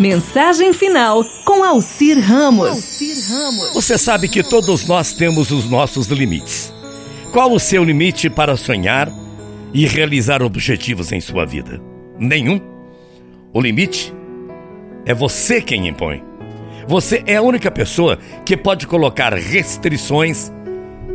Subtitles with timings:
[0.00, 2.98] Mensagem final com Alcir Ramos.
[3.74, 6.72] Você sabe que todos nós temos os nossos limites.
[7.30, 9.12] Qual o seu limite para sonhar
[9.74, 11.82] e realizar objetivos em sua vida?
[12.18, 12.58] Nenhum.
[13.52, 14.10] O limite
[15.04, 16.24] é você quem impõe.
[16.88, 20.50] Você é a única pessoa que pode colocar restrições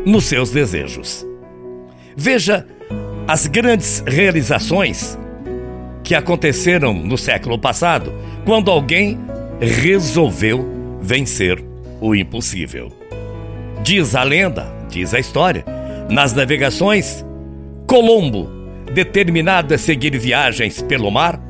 [0.06, 1.26] nos seus desejos.
[2.16, 2.68] Veja
[3.28, 5.18] as grandes realizações
[6.06, 8.14] que aconteceram no século passado,
[8.46, 9.20] quando alguém
[9.60, 10.64] resolveu
[11.02, 11.62] vencer
[12.00, 12.92] o impossível.
[13.84, 15.66] Diz a lenda, diz a história,
[16.08, 17.26] nas navegações,
[17.88, 18.48] Colombo,
[18.94, 21.42] determinado a seguir viagens pelo mar,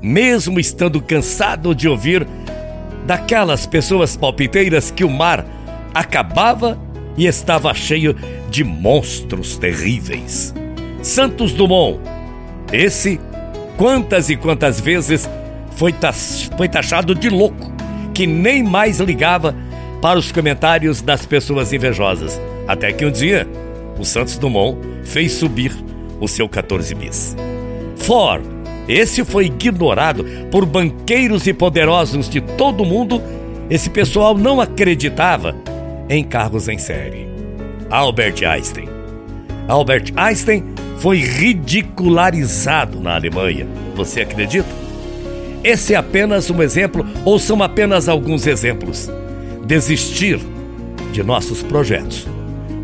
[0.00, 2.26] mesmo estando cansado de ouvir
[3.06, 5.44] daquelas pessoas palpiteiras que o mar
[5.92, 6.80] acabava
[7.16, 8.16] e estava cheio
[8.48, 10.54] de monstros terríveis.
[11.02, 12.00] Santos Dumont,
[12.72, 13.20] esse,
[13.76, 15.28] quantas e quantas vezes
[15.76, 15.94] foi,
[16.56, 17.72] foi taxado de louco,
[18.14, 19.54] que nem mais ligava
[20.00, 22.40] para os comentários das pessoas invejosas.
[22.66, 23.48] Até que um dia,
[23.98, 25.72] o Santos Dumont fez subir
[26.20, 27.36] o seu 14 bis.
[27.96, 28.44] Ford,
[28.88, 33.22] esse foi ignorado por banqueiros e poderosos de todo o mundo.
[33.70, 35.54] Esse pessoal não acreditava
[36.08, 37.28] em carros em série.
[37.88, 38.88] Albert Einstein.
[39.68, 40.71] Albert Einstein
[41.02, 43.66] foi ridicularizado na Alemanha.
[43.96, 44.68] Você acredita?
[45.64, 49.10] Esse é apenas um exemplo, ou são apenas alguns exemplos.
[49.66, 50.38] Desistir
[51.10, 52.28] de nossos projetos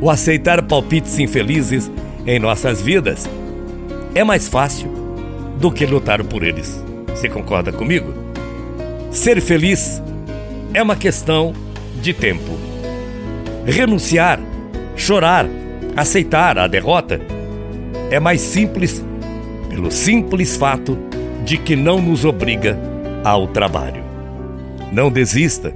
[0.01, 1.89] ou aceitar palpites infelizes
[2.27, 3.29] em nossas vidas
[4.17, 4.91] é mais fácil
[5.61, 6.85] do que lutar por eles.
[7.11, 8.13] Você concorda comigo?
[9.13, 10.03] Ser feliz
[10.75, 11.53] é uma questão
[12.03, 12.59] de tempo.
[13.65, 14.41] Renunciar,
[14.97, 15.47] chorar,
[15.97, 17.38] aceitar a derrota
[18.11, 19.05] é mais simples
[19.69, 20.99] pelo simples fato
[21.45, 22.79] de que não nos obriga
[23.25, 24.03] ao trabalho.
[24.91, 25.75] Não desista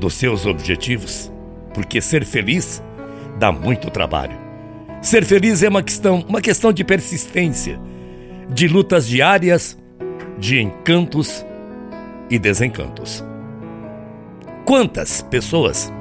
[0.00, 1.30] dos seus objetivos,
[1.74, 2.82] porque ser feliz
[3.38, 4.36] dá muito trabalho.
[5.02, 7.78] Ser feliz é uma questão, uma questão de persistência,
[8.48, 9.78] de lutas diárias,
[10.38, 11.44] de encantos
[12.30, 13.24] e desencantos.
[14.64, 15.92] Quantas pessoas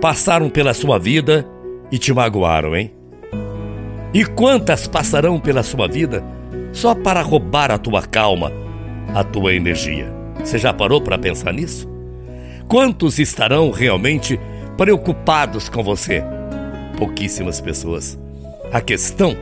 [0.00, 1.46] passaram pela sua vida
[1.92, 2.97] e te magoaram, hein?
[4.12, 6.24] E quantas passarão pela sua vida
[6.72, 8.52] só para roubar a tua calma,
[9.14, 10.12] a tua energia?
[10.42, 11.88] Você já parou para pensar nisso?
[12.66, 14.38] Quantos estarão realmente
[14.76, 16.22] preocupados com você?
[16.96, 18.18] Pouquíssimas pessoas.
[18.72, 19.36] A questão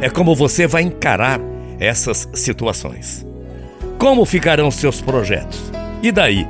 [0.00, 1.40] é como você vai encarar
[1.78, 3.26] essas situações.
[3.98, 5.72] Como ficarão seus projetos?
[6.02, 6.46] E daí?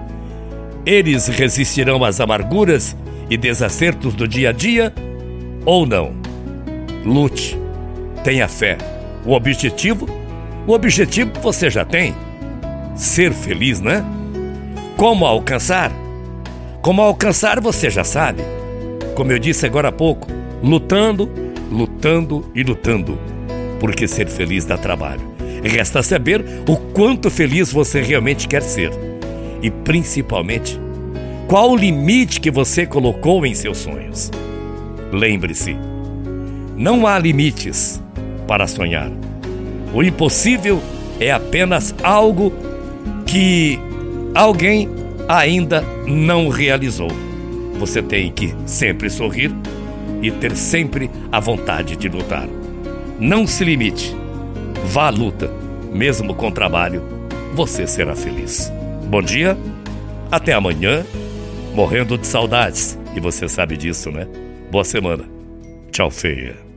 [0.85, 2.97] Eles resistirão às amarguras
[3.31, 4.93] e desacertos do dia a dia
[5.65, 6.24] ou não?
[7.05, 7.59] Lute,
[8.23, 8.79] tenha fé.
[9.25, 10.07] O objetivo?
[10.67, 12.15] O objetivo você já tem.
[12.97, 14.05] Ser feliz, né?
[14.97, 15.93] Como alcançar?
[16.81, 18.43] Como alcançar você já sabe.
[19.15, 20.29] Como eu disse agora há pouco,
[20.63, 21.29] lutando,
[21.71, 23.19] lutando e lutando
[23.85, 25.21] porque ser feliz dá trabalho.
[25.63, 28.91] Resta saber o quanto feliz você realmente quer ser.
[29.61, 30.81] E principalmente,
[31.47, 34.31] qual o limite que você colocou em seus sonhos.
[35.13, 35.77] Lembre-se,
[36.77, 38.03] não há limites
[38.47, 39.11] para sonhar.
[39.93, 40.83] O impossível
[41.21, 42.53] é apenas algo
[43.27, 43.79] que
[44.35, 44.89] alguém
[45.29, 47.09] ainda não realizou.
[47.79, 49.55] Você tem que sempre sorrir
[50.23, 52.49] e ter sempre a vontade de lutar.
[53.19, 54.15] Não se limite.
[54.87, 55.51] Vá à luta.
[55.93, 57.03] Mesmo com trabalho,
[57.55, 58.73] você será feliz.
[59.07, 59.57] Bom dia,
[60.31, 61.05] até amanhã.
[61.73, 62.99] Morrendo de saudades.
[63.15, 64.27] E você sabe disso, né?
[64.71, 65.34] Boa semana.
[65.95, 66.74] Tchau, feia.